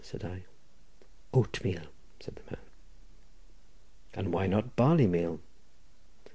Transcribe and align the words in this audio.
said 0.03 0.25
I. 0.25 0.45
"Oatmeal," 1.31 1.83
said 2.19 2.35
the 2.35 2.43
man. 2.55 2.61
"And 4.15 4.33
why 4.33 4.47
not 4.47 4.63
on 4.63 4.71
barley 4.75 5.05
meal?" 5.05 5.39